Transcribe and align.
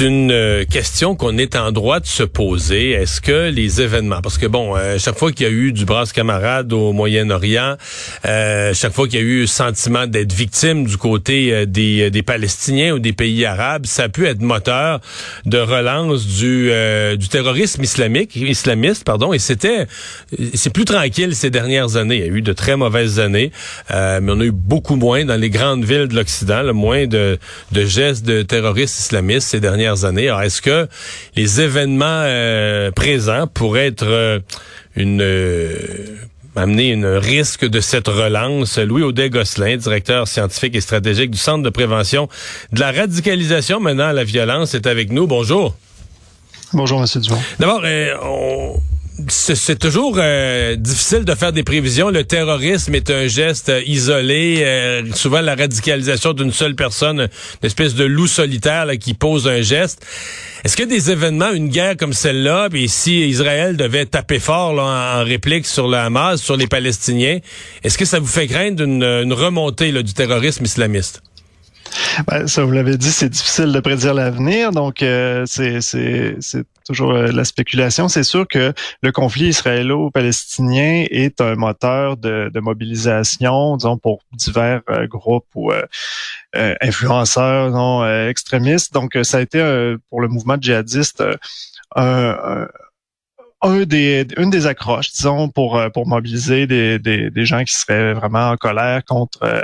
Une 0.00 0.30
euh, 0.30 0.64
question 0.64 1.14
qu'on 1.14 1.38
est 1.38 1.56
en 1.56 1.72
droit 1.72 2.00
de 2.00 2.06
se 2.06 2.22
poser. 2.22 2.90
Est-ce 2.90 3.20
que 3.20 3.50
les 3.50 3.80
événements, 3.80 4.20
parce 4.20 4.38
que 4.38 4.46
bon, 4.46 4.76
euh, 4.76 4.98
chaque 4.98 5.18
fois 5.18 5.32
qu'il 5.32 5.46
y 5.46 5.48
a 5.48 5.52
eu 5.52 5.72
du 5.72 5.84
brasse 5.84 6.12
camarade 6.12 6.72
au 6.72 6.92
Moyen-Orient, 6.92 7.76
euh, 8.24 8.74
chaque 8.74 8.92
fois 8.92 9.06
qu'il 9.08 9.20
y 9.20 9.22
a 9.22 9.24
eu 9.24 9.40
le 9.40 9.46
sentiment 9.46 10.06
d'être 10.06 10.32
victime 10.32 10.86
du 10.86 10.96
côté 10.96 11.66
des, 11.66 12.10
des 12.10 12.22
Palestiniens 12.22 12.94
ou 12.94 12.98
des 12.98 13.12
pays 13.12 13.44
arabes, 13.44 13.86
ça 13.86 14.04
a 14.04 14.08
pu 14.08 14.26
être 14.26 14.40
moteur 14.40 15.00
de 15.44 15.58
relance 15.58 16.26
du, 16.26 16.70
du 17.16 17.28
terrorisme 17.28 17.82
islamique, 17.82 18.36
islamiste, 18.36 19.04
pardon. 19.04 19.32
Et 19.32 19.38
c'était, 19.38 19.86
c'est 20.54 20.72
plus 20.72 20.84
tranquille 20.84 21.34
ces 21.34 21.50
dernières 21.50 21.96
années. 21.96 22.16
Il 22.16 22.20
y 22.20 22.28
a 22.30 22.32
eu 22.32 22.42
de 22.42 22.52
très 22.52 22.76
mauvaises 22.76 23.20
années, 23.20 23.52
mais 23.90 24.32
on 24.32 24.40
a 24.40 24.44
eu 24.44 24.52
beaucoup 24.52 24.96
moins 24.96 25.24
dans 25.24 25.40
les 25.40 25.50
grandes 25.50 25.84
villes 25.84 26.08
de 26.08 26.14
l'Occident, 26.14 26.72
moins 26.74 27.06
de, 27.06 27.38
de 27.72 27.84
gestes 27.84 28.24
de 28.24 28.42
terroristes 28.42 28.98
islamistes 28.98 29.48
ces 29.48 29.60
dernières 29.60 29.85
années. 29.94 30.28
Alors, 30.28 30.42
est-ce 30.42 30.62
que 30.62 30.88
les 31.34 31.60
événements 31.60 32.22
euh, 32.24 32.90
présents 32.90 33.46
pourraient 33.46 33.86
être 33.86 34.06
euh, 34.06 34.38
une 34.96 35.20
euh, 35.22 36.16
amener 36.54 36.94
un 36.94 37.18
risque 37.18 37.66
de 37.66 37.80
cette 37.80 38.08
relance? 38.08 38.78
Louis 38.78 39.02
Audet-Gosselin, 39.02 39.76
directeur 39.76 40.26
scientifique 40.28 40.74
et 40.74 40.80
stratégique 40.80 41.30
du 41.30 41.38
Centre 41.38 41.62
de 41.62 41.70
prévention 41.70 42.28
de 42.72 42.80
la 42.80 42.92
radicalisation 42.92 43.80
maintenant 43.80 44.08
à 44.08 44.12
la 44.12 44.24
violence, 44.24 44.74
est 44.74 44.86
avec 44.86 45.10
nous. 45.10 45.26
Bonjour. 45.26 45.76
Bonjour, 46.72 47.00
M. 47.00 47.22
Dumont. 47.22 47.40
D'abord, 47.58 47.82
on 48.22 48.80
c'est 49.28 49.78
toujours 49.78 50.16
euh, 50.18 50.76
difficile 50.76 51.24
de 51.24 51.34
faire 51.34 51.52
des 51.52 51.62
prévisions. 51.62 52.10
Le 52.10 52.24
terrorisme 52.24 52.94
est 52.94 53.10
un 53.10 53.26
geste 53.26 53.70
euh, 53.70 53.82
isolé. 53.86 54.62
Euh, 54.62 55.02
souvent, 55.14 55.40
la 55.40 55.54
radicalisation 55.54 56.34
d'une 56.34 56.52
seule 56.52 56.74
personne, 56.74 57.20
une 57.20 57.66
espèce 57.66 57.94
de 57.94 58.04
loup 58.04 58.26
solitaire 58.26 58.86
qui 59.00 59.14
pose 59.14 59.48
un 59.48 59.62
geste. 59.62 60.04
Est-ce 60.64 60.76
que 60.76 60.82
des 60.82 61.10
événements, 61.10 61.50
une 61.52 61.68
guerre 61.68 61.96
comme 61.96 62.12
celle-là, 62.12 62.68
puis 62.70 62.88
si 62.88 63.26
Israël 63.28 63.76
devait 63.76 64.04
taper 64.04 64.38
fort 64.38 64.78
en, 64.78 65.24
réplique 65.24 65.66
sur 65.66 65.88
le 65.88 65.96
Hamas, 65.96 66.40
sur 66.40 66.56
les 66.56 66.66
Palestiniens, 66.66 67.38
est-ce 67.82 67.96
que 67.96 68.04
ça 68.04 68.18
vous 68.18 68.26
fait 68.26 68.46
craindre 68.46 68.82
une, 68.82 69.32
remontée 69.32 69.92
du 70.02 70.12
terrorisme 70.12 70.64
islamiste? 70.64 71.22
Ben, 72.26 72.46
ça, 72.46 72.64
vous 72.64 72.72
l'avez 72.72 72.96
dit, 72.96 73.10
c'est 73.10 73.28
difficile 73.28 73.72
de 73.72 73.80
prédire 73.80 74.14
l'avenir, 74.14 74.72
donc 74.72 74.96
c'est 75.46 75.80
toujours 76.86 77.12
euh, 77.12 77.32
la 77.32 77.44
spéculation. 77.44 78.08
C'est 78.08 78.22
sûr 78.22 78.46
que 78.48 78.72
le 79.02 79.12
conflit 79.12 79.48
israélo-palestinien 79.48 81.06
est 81.10 81.40
un 81.40 81.56
moteur 81.56 82.16
de, 82.16 82.50
mobilisation, 82.60 83.76
disons, 83.76 83.98
pour 83.98 84.20
divers 84.32 84.82
euh, 84.88 85.06
groupes 85.06 85.46
ou 85.54 85.72
euh, 85.72 85.82
influenceurs 86.80 87.70
non 87.70 88.06
extrémistes. 88.28 88.92
Donc, 88.94 89.18
ça 89.22 89.38
a 89.38 89.40
été 89.40 89.58
pour 90.08 90.20
le 90.20 90.28
mouvement 90.28 90.56
djihadiste 90.58 91.22
un, 91.94 92.30
un 92.30 92.68
des, 93.64 94.26
une 94.36 94.50
des 94.50 94.66
accroches, 94.66 95.12
disons, 95.12 95.48
pour, 95.48 95.76
euh, 95.78 95.88
pour 95.88 96.06
mobiliser 96.06 96.66
des, 96.66 96.98
des, 96.98 97.30
des 97.30 97.44
gens 97.44 97.64
qui 97.64 97.74
seraient 97.74 98.12
vraiment 98.12 98.50
en 98.50 98.56
colère 98.56 99.04
contre, 99.04 99.38
euh, 99.42 99.62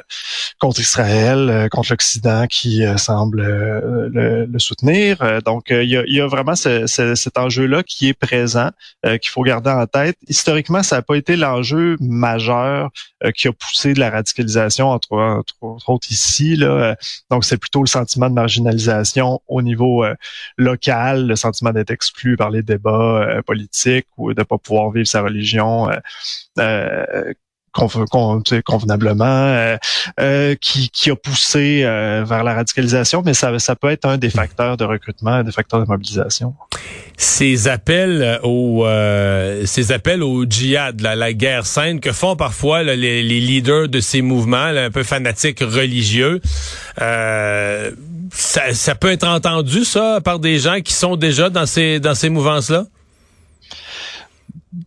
contre 0.59 0.81
Israël, 0.81 1.51
euh, 1.51 1.69
contre 1.69 1.93
l'Occident 1.93 2.47
qui 2.47 2.83
semble 2.97 3.43
le, 3.43 4.47
le, 4.47 4.59
soutenir. 4.59 5.43
Donc, 5.45 5.67
il 5.71 5.89
y 5.89 5.97
a, 5.97 6.05
il 6.07 6.15
y 6.15 6.21
a 6.21 6.27
vraiment 6.27 6.55
ce, 6.55 6.87
cet 6.87 7.39
enjeu-là 7.39 7.83
qui 7.83 8.09
est 8.09 8.15
présent, 8.15 8.71
qu'il 9.05 9.31
faut 9.31 9.43
garder 9.43 9.71
en 9.71 9.87
tête. 9.87 10.17
Historiquement, 10.29 10.83
ça 10.83 10.97
n'a 10.97 11.03
pas 11.03 11.17
été 11.17 11.37
l'enjeu 11.37 11.97
majeur 12.01 12.91
qui 13.35 13.49
a 13.49 13.53
poussé 13.53 13.95
de 13.95 14.01
la 14.01 14.11
radicalisation, 14.11 14.91
entre, 14.91 15.13
entre, 15.17 15.55
autres 15.89 16.11
ici. 16.11 16.57
Là. 16.57 16.97
Donc, 17.31 17.45
c'est 17.45 17.57
plutôt 17.57 17.81
le 17.83 17.89
sentiment 17.89 18.29
de 18.29 18.35
marginalisation 18.35 19.41
au 19.49 19.63
niveau 19.63 20.05
local, 20.57 21.27
le 21.27 21.37
sentiment 21.37 21.73
d'être 21.73 21.91
exclu 21.91 22.37
par 22.37 22.51
les 22.51 22.63
débats 22.63 23.41
politiques 23.47 23.82
ou 24.17 24.35
de 24.35 24.43
pas 24.43 24.59
pouvoir 24.59 24.91
vivre 24.91 25.07
sa 25.07 25.23
religion 25.23 25.91
euh, 25.91 25.97
euh 26.59 27.33
convenablement, 27.75 29.79
euh, 30.21 30.55
qui, 30.61 30.91
qui, 30.91 31.11
a 31.11 31.17
poussé 31.17 31.81
vers 31.81 32.45
la 32.45 32.53
radicalisation, 32.53 33.23
mais 33.25 33.33
ça, 33.33 33.59
ça 33.59 33.77
peut 33.77 33.89
être 33.89 34.05
un 34.05 34.19
des 34.19 34.29
facteurs 34.29 34.77
de 34.77 34.85
recrutement, 34.85 35.43
des 35.43 35.53
facteurs 35.53 35.81
de 35.81 35.87
mobilisation. 35.87 36.55
Ces 37.17 37.69
appels 37.69 38.41
au 38.43 38.87
ces 39.65 39.91
appels 39.91 40.23
au 40.23 40.45
djihad, 40.45 41.01
la, 41.01 41.33
guerre 41.33 41.65
sainte 41.65 42.03
que 42.03 42.13
font 42.13 42.37
parfois 42.37 42.83
les, 42.83 43.23
les, 43.23 43.41
leaders 43.41 43.89
de 43.89 44.01
ces 44.01 44.21
mouvements 44.21 44.59
un 44.59 44.91
peu 44.91 45.03
fanatiques 45.03 45.61
religieux, 45.61 46.43
ça, 48.33 48.75
ça 48.75 48.95
peut 48.95 49.11
être 49.11 49.27
entendu 49.27 49.85
ça 49.85 50.21
par 50.23 50.39
des 50.39 50.59
gens 50.59 50.81
qui 50.81 50.93
sont 50.93 51.17
déjà 51.17 51.51
dans 51.51 51.67
ces 51.67 52.01
dans 52.01 52.15
ces 52.15 52.29
mouvances 52.29 52.71
là 52.71 52.87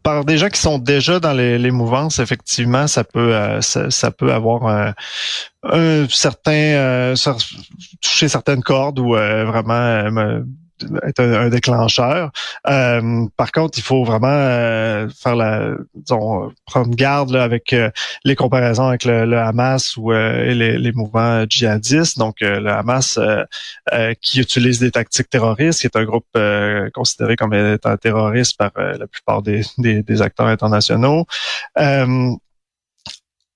par 0.04 0.26
des 0.26 0.38
gens 0.38 0.50
qui 0.50 0.60
sont 0.60 0.80
déjà 0.80 1.20
dans 1.20 1.34
les, 1.34 1.58
les 1.58 1.72
mouvances, 1.72 2.20
effectivement, 2.20 2.88
ça 2.88 3.04
peut 3.04 3.36
euh, 3.36 3.62
ça, 3.62 4.12
peut 4.12 4.34
avoir 4.34 4.68
un, 4.68 4.94
un 5.64 6.08
certain 6.10 6.52
euh, 6.52 7.16
toucher 8.02 8.28
certaines 8.28 8.64
cordes 8.64 9.00
ou 9.00 9.16
euh, 9.16 9.46
vraiment 9.46 10.42
être 11.04 11.22
un, 11.22 11.50
déclencheur. 11.50 12.32
Euh, 12.68 13.26
par 13.38 13.52
contre, 13.52 13.78
il 13.78 13.84
faut 13.84 14.04
vraiment 14.04 14.28
euh, 14.28 15.08
faire 15.10 15.36
la, 15.36 15.72
disons, 15.94 16.52
prendre 16.66 16.96
garde 16.96 17.32
là, 17.32 17.44
avec 17.44 17.74
euh, 17.74 17.90
les 18.24 18.36
comparaisons 18.36 18.88
avec 18.88 19.06
le, 19.06 19.38
Hamas 19.38 19.98
ou 19.98 20.12
les, 20.12 20.78
les, 20.78 20.92
mouvements 20.92 21.46
djihadistes. 21.48 22.18
Donc, 22.18 22.38
le 22.42 22.70
Hamas 22.70 23.20
qui 24.22 24.40
utilise 24.40 24.80
des 24.80 24.92
tactiques 24.92 25.30
terroristes, 25.30 25.82
qui 25.82 25.88
est 25.88 25.96
un 25.96 26.06
groupe 26.06 26.26
considéré 26.94 27.36
comme 27.36 27.54
étant 27.54 27.96
terroriste 27.98 28.58
par 28.58 28.72
la 28.76 29.08
plupart 29.08 29.42
des, 29.42 29.62
des, 29.78 30.04
des 30.04 30.22
acteurs 30.22 30.48
internationaux 30.48 31.26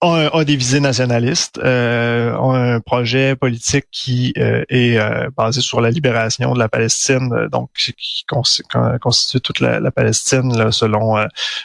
ont, 0.02 0.30
ont, 0.34 0.44
des 0.44 0.56
visées 0.56 0.80
nationalistes, 0.80 1.60
euh, 1.60 2.34
ont 2.38 2.54
un 2.54 2.80
projet 2.80 3.36
politique 3.36 3.86
qui 3.92 4.34
euh, 4.38 4.64
est 4.70 4.98
euh, 4.98 5.30
basé 5.36 5.62
sur 5.62 5.82
la 5.82 5.92
libération 5.92 6.54
de 6.54 6.60
la 6.60 6.70
Palestine, 6.70 7.34
euh, 7.34 7.50
donc 7.50 7.70
qui 7.74 8.26
constitue 8.28 9.42
toute 9.42 9.60
la, 9.60 9.80
la 9.80 9.92
Palestine 9.92 10.58
là, 10.58 10.72
selon 10.72 11.18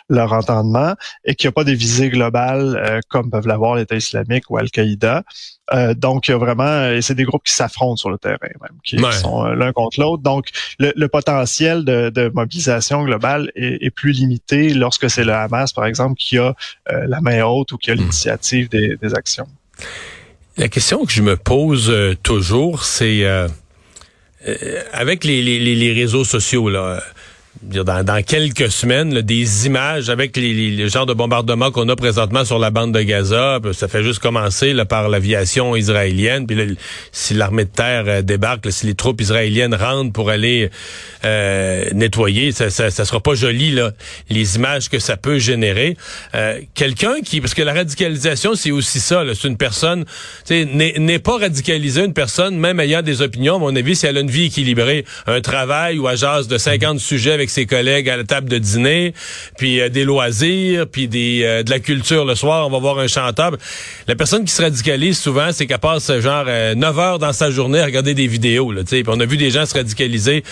leur 0.09 0.33
entendement, 0.33 0.95
et 1.25 1.35
qui 1.35 1.47
n'a 1.47 1.53
pas 1.53 1.65
des 1.65 1.75
visées 1.75 2.11
globales 2.11 3.01
comme 3.09 3.31
peuvent 3.31 3.47
l'avoir 3.47 3.77
l'État 3.77 3.97
islamique 3.97 4.51
ou 4.51 4.57
Al-Qaïda. 4.57 5.23
Euh, 5.73 5.95
donc, 5.95 6.29
il 6.29 6.33
y 6.33 6.35
a 6.35 6.39
vraiment, 6.39 6.91
et 6.91 7.01
c'est 7.01 7.15
des 7.15 7.25
groupes 7.25 7.45
qui 7.45 7.55
s'affrontent 7.55 7.97
sur 7.97 8.11
le 8.11 8.19
terrain 8.19 8.37
même, 8.43 8.79
qui, 8.85 8.99
sont 9.13 9.45
l'un 9.45 9.73
contre 9.73 9.99
l'autre. 9.99 10.23
Donc, 10.23 10.49
le, 10.79 11.07
potentiel 11.07 11.85
de, 11.85 12.31
mobilisation 12.35 13.05
globale 13.05 13.51
est, 13.55 13.91
plus 13.91 14.13
limité 14.13 14.75
lorsque 14.75 15.09
c'est 15.09 15.25
le 15.25 15.33
Hamas, 15.33 15.73
par 15.73 15.87
exemple, 15.87 16.15
qui 16.19 16.39
a 16.39 16.55
la 16.91 17.21
main 17.21 17.43
haute 17.45 17.73
ou 17.73 17.79
qui 17.79 17.91
a 17.91 17.95
hmm. 17.95 17.99
Des, 18.69 19.15
actions? 19.15 19.49
La 20.57 20.69
question 20.69 21.05
que 21.05 21.13
je 21.13 21.23
me 21.23 21.37
pose 21.37 21.91
euh, 21.91 22.15
toujours, 22.23 22.85
c'est 22.85 23.25
euh, 23.25 23.49
avec 24.93 25.25
les, 25.25 25.43
les, 25.43 25.93
réseaux 25.93 26.25
sociaux, 26.25 26.69
là 26.69 27.03
dans, 27.63 28.05
dans 28.05 28.23
quelques 28.23 28.71
semaines 28.71 29.21
des 29.21 29.67
images 29.67 30.11
avec 30.11 30.37
les, 30.37 30.71
les, 30.71 30.89
genres 30.89 31.07
de 31.07 31.15
bombardements 31.15 31.71
qu'on 31.71 31.89
a 31.89 31.97
présentement 31.97 32.45
sur 32.45 32.59
la 32.59 32.71
bande 32.71 32.93
de 32.93 33.01
Gaza. 33.01 33.61
Ça 33.73 33.89
fait 33.89 34.03
juste 34.03 34.19
commencer 34.19 34.73
là, 34.73 34.85
par 34.85 35.09
l'aviation 35.09 35.77
israélienne. 35.77 36.47
Puis 36.47 36.57
là, 36.57 36.65
si 37.13 37.35
l'armée 37.35 37.65
de 37.65 37.71
terre 37.71 38.05
euh, 38.07 38.23
débarque, 38.23 38.71
si 38.71 38.87
les 38.87 38.95
troupes 38.95 39.21
israéliennes 39.21 39.75
rentrent 39.75 40.13
pour 40.13 40.31
aller 40.31 40.71
euh, 41.25 41.89
nettoyer, 41.95 42.53
ça, 42.53 42.71
ça, 42.71 42.91
ça, 42.91 43.05
sera 43.05 43.21
pas 43.21 43.35
joli 43.35 43.71
là, 43.71 43.93
les 44.31 44.57
images 44.57 44.89
que 44.91 44.99
ça 44.99 45.17
peut 45.17 45.39
générer. 45.39 45.97
Euh, 46.35 46.61
quelqu'un 46.75 47.21
qui, 47.25 47.41
parce 47.41 47.55
que 47.55 47.63
la 47.63 47.73
radicalisation, 47.73 48.55
c'est 48.55 48.73
aussi 48.73 49.01
ça. 49.01 49.23
C'est 49.35 49.49
une 49.49 49.57
personne, 49.57 50.05
n'est 50.51 51.19
pas 51.19 51.39
radicalisée, 51.39 52.05
une 52.05 52.15
personne 52.15 52.57
même 52.59 52.81
ayant 52.81 53.03
des 53.03 53.23
opinions. 53.23 53.57
À 53.57 53.59
mon 53.59 53.75
avis, 53.75 53.97
si 53.97 54.07
elle 54.07 54.17
a 54.17 54.21
une 54.21 54.31
vie 54.31 54.47
équilibrée, 54.47 55.05
un 55.27 55.41
travail 55.41 55.99
ou 55.99 56.09
à 56.09 56.15
de 56.15 56.59
50 56.59 57.01
sujets 57.01 57.33
avec 57.33 57.44
avec 57.45 57.51
ses 57.51 57.67
collègues 57.67 58.09
à 58.09 58.17
la 58.17 58.25
table 58.25 58.49
de 58.49 58.57
dîner, 58.57 59.13
puis 59.59 59.81
euh, 59.81 59.91
des 59.91 60.05
loisirs, 60.05 60.87
puis 60.91 61.09
des 61.09 61.43
euh, 61.45 61.63
de 61.63 61.71
la 61.71 61.79
culture 61.79 62.25
le 62.25 62.35
soir, 62.35 62.67
on 62.67 62.71
va 62.71 62.79
voir 62.79 62.99
un 62.99 63.07
chanteur. 63.07 63.53
La 64.09 64.15
personne 64.15 64.45
qui 64.45 64.53
se 64.53 64.63
radicalise 64.63 65.19
souvent, 65.19 65.51
c'est 65.53 65.67
qu'elle 65.67 65.79
passe 65.79 66.11
genre 66.21 66.47
9 66.47 66.99
heures 66.99 67.19
dans 67.19 67.33
sa 67.33 67.51
journée 67.51 67.81
à 67.81 67.85
regarder 67.85 68.15
des 68.15 68.27
vidéos. 68.27 68.73
Là, 68.73 68.83
puis 68.85 69.05
on 69.09 69.21
a 69.21 69.27
vu 69.27 69.37
des 69.37 69.51
gens 69.51 69.67
se 69.67 69.75
radicaliser. 69.75 70.43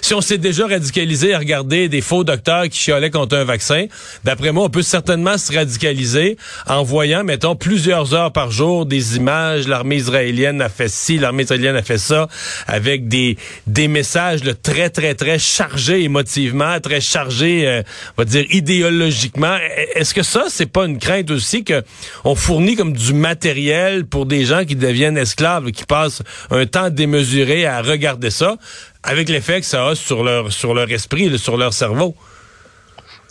Si 0.00 0.14
on 0.14 0.20
s'est 0.20 0.38
déjà 0.38 0.66
radicalisé 0.66 1.34
à 1.34 1.38
regarder 1.38 1.88
des 1.88 2.00
faux 2.00 2.22
docteurs 2.22 2.64
qui 2.68 2.78
chiolaient 2.78 3.10
contre 3.10 3.36
un 3.36 3.44
vaccin, 3.44 3.86
d'après 4.24 4.52
moi, 4.52 4.64
on 4.64 4.70
peut 4.70 4.82
certainement 4.82 5.38
se 5.38 5.52
radicaliser 5.52 6.36
en 6.66 6.82
voyant, 6.82 7.24
mettons, 7.24 7.56
plusieurs 7.56 8.14
heures 8.14 8.32
par 8.32 8.50
jour 8.50 8.86
des 8.86 9.16
images, 9.16 9.66
l'armée 9.66 9.96
israélienne 9.96 10.60
a 10.60 10.68
fait 10.68 10.88
ci, 10.88 11.18
l'armée 11.18 11.42
israélienne 11.42 11.76
a 11.76 11.82
fait 11.82 11.98
ça, 11.98 12.28
avec 12.66 13.08
des, 13.08 13.36
des 13.66 13.88
messages 13.88 14.40
très, 14.62 14.90
très, 14.90 15.14
très 15.14 15.38
chargés 15.38 16.02
émotivement, 16.12 16.78
très 16.80 17.00
chargés, 17.00 17.66
euh, 17.66 17.82
on 18.16 18.22
va 18.22 18.24
dire, 18.26 18.44
idéologiquement. 18.50 19.56
E-, 19.56 19.98
est-ce 19.98 20.12
que 20.12 20.22
ça, 20.22 20.44
c'est 20.48 20.66
pas 20.66 20.84
une 20.84 20.98
crainte 20.98 21.30
aussi 21.30 21.64
que 21.64 21.82
on 22.24 22.34
fournit 22.34 22.76
comme 22.76 22.92
du 22.92 23.14
matériel 23.14 24.04
pour 24.04 24.26
des 24.26 24.44
gens 24.44 24.64
qui 24.64 24.76
deviennent 24.76 25.16
esclaves, 25.16 25.70
qui 25.70 25.84
passent 25.84 26.22
un 26.50 26.66
temps 26.66 26.90
démesuré 26.90 27.64
à 27.64 27.80
regarder 27.80 28.30
ça, 28.30 28.56
avec 29.02 29.28
l'effet 29.28 29.60
que 29.60 29.66
ça 29.66 29.88
a 29.88 29.94
sur 29.94 30.22
leur, 30.22 30.52
sur 30.52 30.74
leur 30.74 30.90
esprit, 30.90 31.38
sur 31.38 31.56
leur 31.56 31.72
cerveau? 31.72 32.14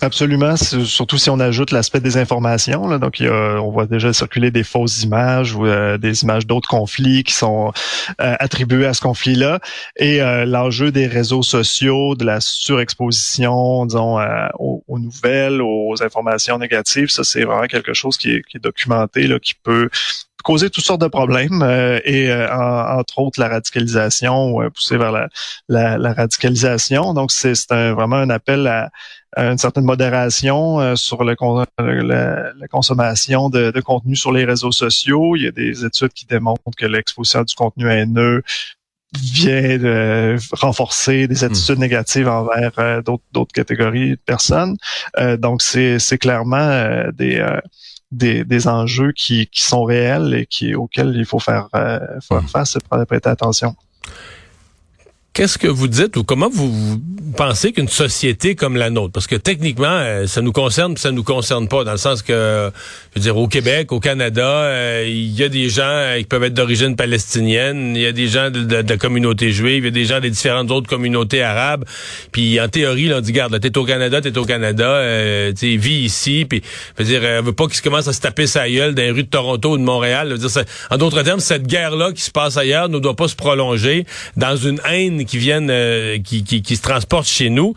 Absolument, 0.03 0.56
surtout 0.57 1.19
si 1.19 1.30
on 1.30 1.39
ajoute 1.39 1.69
l'aspect 1.69 2.00
des 2.00 2.18
informations. 2.18 2.88
Là. 2.88 2.98
Donc, 2.98 3.19
il 3.19 3.27
y 3.27 3.30
a, 3.30 3.62
on 3.62 3.69
voit 3.69 3.86
déjà 3.86 4.12
circuler 4.13 4.50
des 4.50 4.63
fausses 4.63 5.03
images 5.03 5.53
ou 5.53 5.68
euh, 5.68 6.00
des 6.00 6.24
images 6.24 6.48
d'autres 6.48 6.68
conflits 6.68 7.24
qui 7.24 7.33
sont 7.33 7.71
euh, 8.19 8.36
attribuées 8.39 8.88
à 8.88 8.95
ce 8.95 9.01
conflit-là. 9.01 9.59
Et 9.98 10.19
euh, 10.19 10.45
l'enjeu 10.45 10.92
des 10.92 11.06
réseaux 11.06 11.44
sociaux, 11.44 12.15
de 12.15 12.25
la 12.25 12.42
surexposition, 12.42 13.86
disons, 13.86 14.18
aux, 14.57 14.83
aux, 14.88 14.98
nouvelles, 14.98 15.62
aux 15.62 15.94
informations 16.01 16.57
négatives, 16.57 17.09
ça, 17.09 17.24
c'est 17.24 17.44
vraiment 17.44 17.68
quelque 17.68 17.94
chose 17.94 18.18
qui 18.18 18.31
est, 18.31 18.42
qui 18.42 18.57
est 18.57 18.63
documenté, 18.63 19.27
là, 19.27 19.38
qui 19.39 19.54
peut 19.54 19.89
causer 20.43 20.69
toutes 20.69 20.85
sortes 20.85 21.01
de 21.01 21.07
problèmes 21.07 21.63
et 22.05 22.31
entre 22.31 23.19
autres 23.19 23.39
la 23.39 23.47
radicalisation 23.47 24.55
ou 24.55 24.69
pousser 24.69 24.97
vers 24.97 25.11
la, 25.11 25.27
la, 25.69 25.97
la 25.97 26.13
radicalisation. 26.13 27.13
Donc 27.13 27.31
c'est 27.31 27.53
vraiment 27.69 28.17
un 28.17 28.29
appel 28.29 28.67
à, 28.67 28.89
une 29.38 29.57
certaine 29.57 29.85
modération 29.85 30.79
euh, 30.79 30.95
sur 30.95 31.23
le, 31.23 31.35
la, 31.79 32.53
la, 32.57 32.67
consommation 32.67 33.49
de, 33.49 33.71
de, 33.71 33.81
contenu 33.81 34.15
sur 34.15 34.31
les 34.31 34.43
réseaux 34.45 34.71
sociaux. 34.71 35.35
Il 35.35 35.43
y 35.43 35.47
a 35.47 35.51
des 35.51 35.85
études 35.85 36.11
qui 36.13 36.25
démontrent 36.25 36.63
que 36.77 36.85
l'exposition 36.85 37.44
du 37.44 37.55
contenu 37.55 37.89
haineux 37.89 38.44
vient 39.21 39.77
de 39.77 40.37
renforcer 40.53 41.27
des 41.27 41.44
attitudes 41.44 41.77
hmm. 41.77 41.81
négatives 41.81 42.27
envers 42.27 42.71
euh, 42.79 43.01
d'autres 43.01 43.53
catégories 43.53 44.11
de 44.11 44.21
personnes. 44.25 44.77
Euh, 45.17 45.37
donc, 45.37 45.61
c'est 45.61 46.17
clairement 46.17 47.05
des, 47.13 47.41
des, 48.11 48.43
des, 48.43 48.67
enjeux 48.67 49.11
qui, 49.13 49.47
qui, 49.47 49.61
sont 49.61 49.83
réels 49.83 50.33
et 50.33 50.45
qui, 50.45 50.75
auxquels 50.75 51.13
il 51.15 51.25
faut 51.25 51.39
faire, 51.39 51.67
faire 51.71 52.41
hmm. 52.41 52.47
face 52.47 52.75
et 52.75 53.05
prêter 53.05 53.29
attention. 53.29 53.75
Qu'est-ce 55.33 55.57
que 55.57 55.67
vous 55.67 55.87
dites 55.87 56.17
ou 56.17 56.25
comment 56.25 56.49
vous, 56.49 56.99
pensez 57.37 57.71
qu'une 57.71 57.87
société 57.87 58.55
comme 58.55 58.75
la 58.75 58.89
nôtre, 58.89 59.13
parce 59.13 59.27
que 59.27 59.35
techniquement, 59.35 59.87
euh, 59.87 60.27
ça 60.27 60.41
nous 60.41 60.51
concerne, 60.51 60.97
ça 60.97 61.11
nous 61.11 61.23
concerne 61.23 61.67
pas, 61.67 61.83
dans 61.83 61.91
le 61.91 61.97
sens 61.97 62.21
que, 62.21 62.71
je 63.13 63.19
veux 63.19 63.23
dire, 63.23 63.37
au 63.37 63.47
Québec, 63.47 63.91
au 63.91 63.99
Canada, 63.99 64.47
euh, 64.47 65.05
il 65.05 65.37
y 65.37 65.43
a 65.43 65.49
des 65.49 65.69
gens 65.69 65.83
euh, 65.83 66.17
qui 66.19 66.25
peuvent 66.25 66.43
être 66.43 66.53
d'origine 66.53 66.95
palestinienne, 66.95 67.95
il 67.95 68.01
y 68.01 68.05
a 68.05 68.13
des 68.13 68.27
gens 68.27 68.49
de, 68.49 68.75
la 68.75 68.97
communauté 68.97 69.51
juive, 69.51 69.83
il 69.83 69.85
y 69.85 69.87
a 69.87 69.91
des 69.91 70.05
gens 70.05 70.19
des 70.19 70.29
différentes 70.29 70.71
autres 70.71 70.87
communautés 70.87 71.41
arabes. 71.43 71.83
Puis 72.31 72.59
en 72.61 72.69
théorie, 72.69 73.07
là, 73.07 73.17
on 73.17 73.21
dit, 73.21 73.33
garde, 73.33 73.59
t'es 73.59 73.77
au 73.77 73.83
Canada, 73.83 74.21
t'es 74.21 74.37
au 74.37 74.45
Canada, 74.45 75.03
tu 75.57 75.77
vis 75.77 76.05
ici, 76.05 76.45
puis, 76.47 76.61
je 76.97 77.03
veux 77.03 77.09
dire, 77.09 77.21
on 77.39 77.43
veut 77.43 77.53
pas 77.53 77.67
qu'ils 77.67 77.81
commencent 77.81 78.07
à 78.07 78.13
se 78.13 78.21
taper 78.21 78.47
sa 78.47 78.69
gueule 78.69 78.95
dans 78.95 79.01
les 79.01 79.11
rues 79.11 79.23
de 79.23 79.29
Toronto 79.29 79.71
ou 79.71 79.77
de 79.77 79.83
Montréal. 79.83 80.37
dire, 80.37 80.49
en 80.89 80.97
d'autres 80.97 81.21
termes, 81.23 81.39
cette 81.39 81.67
guerre-là 81.67 82.13
qui 82.13 82.21
se 82.21 82.31
passe 82.31 82.57
ailleurs 82.57 82.89
ne 82.89 82.99
doit 82.99 83.15
pas 83.15 83.27
se 83.27 83.35
prolonger 83.35 84.05
dans 84.37 84.55
une 84.55 84.79
haine 84.89 85.25
qui 85.25 85.37
viennent, 85.37 85.69
euh, 85.69 86.17
qui, 86.23 86.43
qui, 86.43 86.75
se 86.75 86.81
transportent 86.81 87.27
chez 87.27 87.49
nous. 87.49 87.73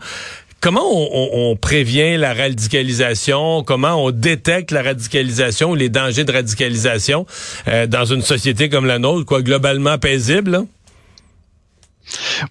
Comment 0.65 0.81
on, 0.91 1.55
prévient 1.55 2.17
la 2.17 2.33
radicalisation? 2.33 3.63
Comment 3.63 4.03
on 4.03 4.09
détecte 4.09 4.71
la 4.71 4.81
radicalisation 4.81 5.69
ou 5.69 5.75
les 5.75 5.89
dangers 5.89 6.23
de 6.23 6.31
radicalisation 6.31 7.27
euh, 7.67 7.85
dans 7.85 8.05
une 8.05 8.23
société 8.23 8.67
comme 8.67 8.87
la 8.87 8.97
nôtre, 8.97 9.27
quoi, 9.27 9.43
globalement 9.43 9.99
paisible? 9.99 10.65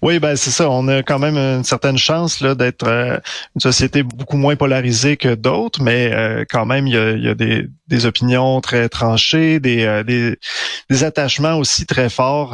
Oui, 0.01 0.19
ben 0.19 0.37
c'est 0.37 0.51
ça. 0.51 0.69
On 0.69 0.87
a 0.87 1.03
quand 1.03 1.19
même 1.19 1.35
une 1.35 1.65
certaine 1.65 1.97
chance 1.97 2.39
là 2.39 2.55
d'être 2.55 2.87
euh, 2.87 3.17
une 3.55 3.59
société 3.59 4.01
beaucoup 4.01 4.37
moins 4.37 4.55
polarisée 4.55 5.17
que 5.17 5.35
d'autres, 5.35 5.83
mais 5.83 6.09
euh, 6.13 6.45
quand 6.49 6.65
même 6.65 6.87
il 6.87 6.93
y 6.93 7.27
a, 7.27 7.35
des, 7.35 7.67
des, 7.89 8.05
opinions 8.05 8.61
très 8.61 8.87
tranchées, 8.87 9.59
des, 9.59 9.83
euh, 9.83 10.03
des, 10.03 10.37
des, 10.89 11.03
attachements 11.03 11.55
aussi 11.55 11.85
très 11.85 12.09
forts 12.09 12.53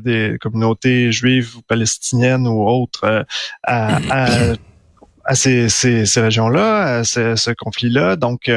des 0.00 0.38
communautés 0.40 1.12
juives 1.12 1.54
ou 1.58 1.60
palestiniennes 1.60 2.46
ou 2.48 2.66
autres 2.66 3.26
à, 3.62 3.98
à, 4.08 4.54
ces, 5.34 5.68
ces, 5.68 6.06
ces 6.06 6.20
régions-là, 6.20 6.98
à 6.98 7.04
ce, 7.04 7.36
ce 7.36 7.50
conflit-là. 7.50 8.16
Donc 8.16 8.48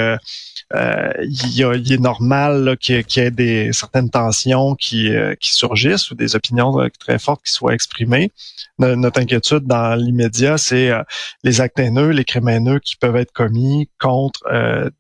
euh, 0.75 1.12
il, 1.24 1.94
est 1.94 2.00
normal 2.00 2.77
qu'il 2.80 3.04
y, 3.16 3.19
ait 3.19 3.31
des 3.31 3.74
certaines 3.74 4.12
tensions 4.12 4.75
qui, 4.75 5.10
euh, 5.10 5.33
qui 5.39 5.51
surgissent 5.51 6.12
ou 6.12 6.16
des 6.16 6.36
opinions 6.36 6.80
euh, 6.80 6.89
très 7.00 7.18
fortes 7.18 7.42
qui 7.44 7.51
soient 7.51 7.74
exprimées. 7.74 8.31
Notre 8.77 9.19
inquiétude 9.19 9.66
dans 9.66 9.95
l'immédiat, 9.95 10.57
c'est 10.57 10.89
les 11.44 11.60
actes 11.60 11.80
haineux, 11.80 12.12
les 12.12 12.24
crimes 12.24 12.48
haineux 12.48 12.80
qui 12.80 12.95
peuvent 12.95 13.18
être 13.18 13.33
commis 13.33 13.89
contre 14.00 14.39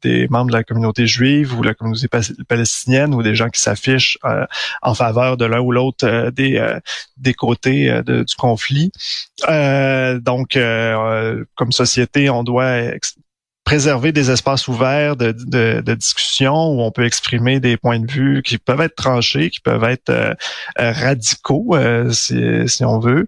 des 0.01 0.27
membres 0.27 0.51
de 0.51 0.57
la 0.57 0.65
communauté 0.65 1.07
juive 1.07 1.57
ou 1.57 1.63
la 1.63 1.73
communauté 1.73 2.09
palestinienne 2.49 3.15
ou 3.15 3.23
des 3.23 3.35
gens 3.35 3.47
qui 3.47 3.61
s'affichent 3.61 4.17
en 4.81 4.93
faveur 4.95 5.37
de 5.37 5.45
l'un 5.45 5.61
ou 5.61 5.71
l'autre 5.71 6.29
des, 6.31 6.61
des 7.15 7.33
côtés 7.33 8.01
du 8.05 8.35
conflit. 8.37 8.91
donc, 9.47 10.57
comme 11.59 11.73
société, 11.73 12.29
on 12.29 12.43
doit 12.43 12.79
préserver 13.65 14.13
des 14.13 14.31
espaces 14.31 14.69
ouverts 14.69 15.17
de, 15.17 15.33
de, 15.33 15.93
discussion 15.93 16.55
où 16.55 16.81
on 16.81 16.89
peut 16.89 17.05
exprimer 17.05 17.59
des 17.59 17.75
points 17.75 17.99
de 17.99 18.09
vue 18.09 18.41
qui 18.43 18.57
peuvent 18.57 18.79
être 18.79 18.95
tranchés, 18.95 19.49
qui 19.49 19.59
peuvent 19.59 19.83
être 19.83 20.09
euh, 20.09 20.33
euh, 20.79 20.91
radicaux, 20.93 21.75
euh, 21.75 22.09
si, 22.11 22.41
si, 22.67 22.85
on 22.85 22.99
veut, 22.99 23.27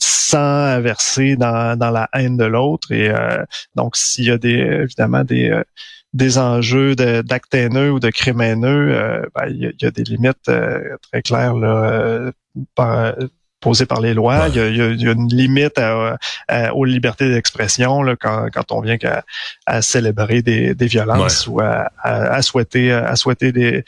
sans 0.00 0.80
verser 0.80 1.36
dans, 1.36 1.78
dans 1.78 1.90
la 1.90 2.08
haine 2.14 2.38
de 2.38 2.46
l'autre. 2.46 2.92
Et 2.92 3.12
donc, 3.76 3.94
s'il 3.94 4.24
y 4.24 4.30
a 4.30 4.38
des 4.38 4.58
évidemment 4.84 5.22
des 5.22 5.62
des 6.14 6.38
enjeux 6.38 6.96
d'actes 6.96 7.54
haineux 7.54 7.92
ou 7.92 8.00
de 8.00 8.08
crimes 8.08 8.40
haineux, 8.40 9.22
ben, 9.34 9.46
il, 9.48 9.74
y 9.78 9.86
a, 9.86 9.90
des 9.90 10.04
limites 10.04 10.50
très 11.12 11.22
claires 11.22 11.54
là, 11.54 12.32
par, 12.74 13.14
posée 13.60 13.86
par 13.86 14.00
les 14.00 14.14
lois. 14.14 14.46
Il, 14.48 14.56
y 14.56 14.60
a, 14.60 14.66
il, 14.68 15.02
y 15.02 15.08
a, 15.08 15.12
une 15.12 15.28
limite 15.28 15.80
aux 16.74 16.84
libertés 16.84 17.30
d'expression 17.30 18.02
quand, 18.20 18.48
quand 18.52 18.72
on 18.72 18.80
vient 18.80 18.98
qu'à 18.98 19.24
à 19.66 19.82
célébrer 19.82 20.42
des, 20.42 20.74
des 20.74 20.86
violences 20.86 21.46
ou 21.46 21.60
à, 21.60 21.90
à, 22.02 22.40
souhaiter 22.42 22.92
à 22.92 23.16
souhaiter 23.16 23.52
des, 23.52 23.84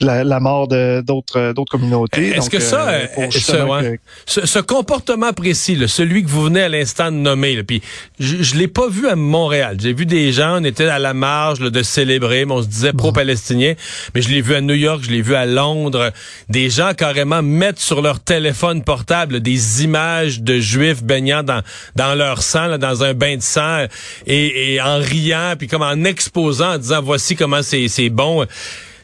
la, 0.00 0.24
la 0.24 0.40
mort 0.40 0.68
d'autres 0.68 1.52
d'autres 1.52 1.70
communautés. 1.70 2.28
Est-ce 2.28 2.50
que 2.50 2.60
ça, 2.60 2.88
euh, 2.88 3.06
euh, 3.18 3.96
ce, 4.26 4.46
ce, 4.46 4.58
comportement 4.58 5.32
précis, 5.32 5.76
là, 5.76 5.88
celui 5.88 6.24
que 6.24 6.28
vous 6.28 6.42
venez 6.42 6.62
à 6.62 6.68
l'instant 6.68 7.10
de 7.10 7.16
nommer, 7.16 7.56
là, 7.56 7.62
puis 7.62 7.82
je, 8.18 8.42
je 8.42 8.56
l'ai 8.56 8.68
pas 8.68 8.88
vu 8.88 9.08
à 9.08 9.16
Montréal. 9.16 9.76
J'ai 9.80 9.92
vu 9.92 10.06
des 10.06 10.32
gens, 10.32 10.60
on 10.60 10.64
était 10.64 10.88
à 10.88 10.98
la 10.98 11.14
marge 11.14 11.60
de 11.60 11.82
célébrer, 11.82 12.44
mais 12.44 12.52
on 12.52 12.62
se 12.62 12.68
disait 12.68 12.92
pro-palestinien, 12.92 13.74
mais 14.14 14.22
je 14.22 14.28
l'ai 14.28 14.40
vu 14.40 14.54
à 14.54 14.60
New 14.60 14.74
York, 14.74 15.02
je 15.04 15.10
l'ai 15.10 15.22
vu 15.22 15.34
à 15.34 15.46
Londres, 15.46 16.12
des 16.48 16.70
gens 16.70 16.92
carrément 16.94 17.42
mettent 17.42 17.78
sur 17.78 18.02
leur 18.02 18.20
téléphone 18.20 18.82
portable 18.82 19.03
des 19.40 19.84
images 19.84 20.40
de 20.40 20.58
juifs 20.58 21.02
baignant 21.02 21.42
dans, 21.42 21.62
dans 21.96 22.14
leur 22.14 22.42
sang, 22.42 22.66
là, 22.66 22.78
dans 22.78 23.04
un 23.04 23.14
bain 23.14 23.36
de 23.36 23.42
sang, 23.42 23.86
et, 24.26 24.74
et 24.74 24.80
en 24.80 24.98
riant, 24.98 25.54
puis 25.58 25.68
comme 25.68 25.82
en 25.82 26.04
exposant, 26.04 26.74
en 26.74 26.78
disant 26.78 27.02
voici 27.02 27.36
comment 27.36 27.62
c'est 27.62 28.10
bon. 28.10 28.46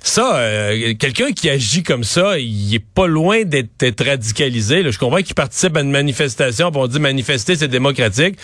Ça, 0.03 0.37
euh, 0.37 0.95
quelqu'un 0.95 1.33
qui 1.33 1.51
agit 1.51 1.83
comme 1.83 2.05
ça, 2.05 2.39
il 2.39 2.75
est 2.75 2.85
pas 2.85 3.07
loin 3.07 3.43
d'être 3.45 4.05
radicalisé. 4.05 4.83
Là. 4.83 4.91
Je 4.91 4.99
comprends 4.99 5.21
qu'il 5.21 5.35
participe 5.35 5.77
à 5.77 5.83
une 5.83 5.91
manifestation, 5.91 6.71
on 6.75 6.87
dit 6.87 6.99
manifester, 6.99 7.55
c'est 7.57 7.69
démocratique. 7.69 8.37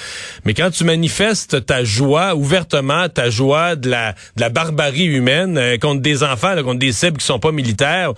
Mais 0.44 0.52
quand 0.52 0.70
tu 0.70 0.84
manifestes 0.84 1.64
ta 1.64 1.82
joie 1.82 2.34
ouvertement, 2.34 3.08
ta 3.08 3.30
joie 3.30 3.74
de 3.74 3.88
la, 3.88 4.12
de 4.12 4.40
la 4.40 4.50
barbarie 4.50 5.06
humaine 5.06 5.56
euh, 5.56 5.78
contre 5.78 6.02
des 6.02 6.22
enfants, 6.22 6.54
contre 6.62 6.78
des 6.78 6.92
cibles 6.92 7.16
qui 7.16 7.26
sont 7.26 7.38
pas 7.38 7.52
militaires, 7.52 8.12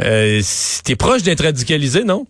euh, 0.00 0.42
t'es 0.82 0.96
proche 0.96 1.22
d'être 1.22 1.44
radicalisé, 1.44 2.02
non? 2.02 2.26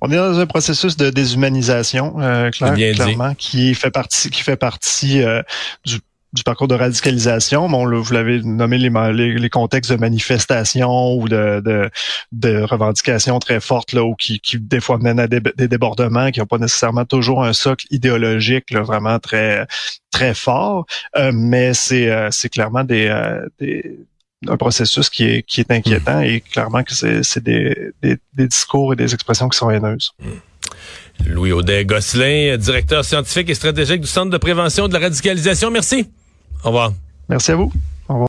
On 0.00 0.10
est 0.10 0.16
dans 0.16 0.38
un 0.38 0.46
processus 0.46 0.96
de 0.96 1.10
déshumanisation, 1.10 2.20
euh, 2.20 2.50
clairement, 2.50 3.34
qui 3.34 3.74
fait 3.74 3.90
partie, 3.90 4.30
qui 4.30 4.42
fait 4.42 4.56
partie 4.56 5.22
euh, 5.22 5.42
du 5.84 6.00
du 6.36 6.42
parcours 6.42 6.68
de 6.68 6.74
radicalisation. 6.74 7.68
Bon, 7.68 8.00
vous 8.00 8.12
l'avez 8.12 8.42
nommé 8.42 8.78
les, 8.78 8.90
les, 9.38 9.50
contextes 9.50 9.90
de 9.90 9.96
manifestation 9.96 11.14
ou 11.14 11.28
de, 11.28 11.60
de, 11.64 11.90
de 12.32 12.62
revendications 12.62 13.38
très 13.38 13.60
fortes 13.60 13.92
là, 13.92 14.04
ou 14.04 14.14
qui, 14.14 14.38
qui 14.40 14.58
des 14.58 14.80
fois 14.80 14.98
mènent 14.98 15.18
à 15.18 15.26
des, 15.26 15.40
débordements 15.40 16.30
qui 16.30 16.40
n'ont 16.40 16.46
pas 16.46 16.58
nécessairement 16.58 17.04
toujours 17.04 17.42
un 17.42 17.52
socle 17.52 17.86
idéologique 17.90 18.70
là, 18.70 18.82
vraiment 18.82 19.18
très 19.18 19.66
très 20.10 20.34
fort, 20.34 20.86
euh, 21.16 21.30
mais 21.34 21.74
c'est 21.74 22.10
euh, 22.10 22.28
c'est 22.30 22.48
clairement 22.48 22.84
des, 22.84 23.06
euh, 23.08 23.46
des 23.58 23.98
un 24.48 24.56
processus 24.56 25.10
qui 25.10 25.24
est 25.24 25.42
qui 25.42 25.60
est 25.60 25.70
inquiétant 25.70 26.20
et 26.20 26.40
clairement 26.40 26.82
que 26.82 26.94
c'est 26.94 27.42
des, 27.42 27.92
des, 28.02 28.16
des, 28.34 28.46
discours 28.46 28.92
et 28.92 28.96
des 28.96 29.14
expressions 29.14 29.48
qui 29.48 29.58
sont 29.58 29.70
haineuses. 29.70 30.12
Louis 31.24 31.52
Audet 31.52 31.84
Gosselin, 31.84 32.56
directeur 32.56 33.04
scientifique 33.04 33.48
et 33.48 33.54
stratégique 33.54 34.00
du 34.00 34.06
Centre 34.06 34.30
de 34.30 34.38
prévention 34.38 34.88
de 34.88 34.92
la 34.92 35.00
radicalisation. 35.00 35.70
Merci. 35.70 36.08
Au 36.62 36.68
revoir. 36.68 36.92
Merci 37.28 37.52
à 37.52 37.56
vous. 37.56 37.72